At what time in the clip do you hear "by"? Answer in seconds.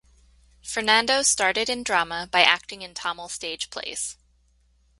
2.31-2.41